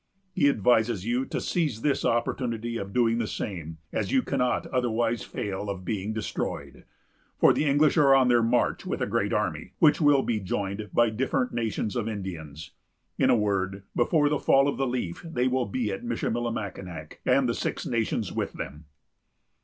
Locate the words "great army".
9.05-9.73